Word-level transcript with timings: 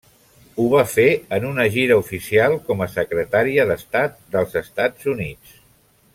Ho 0.61 0.63
va 0.69 0.85
fer 0.93 1.03
en 1.37 1.45
una 1.49 1.65
gira 1.75 1.97
oficial 2.05 2.57
com 2.71 2.81
a 2.85 2.89
Secretària 2.95 3.67
d'Estat 3.73 4.17
dels 4.37 4.57
Estats 4.63 5.13
Units. 5.15 5.55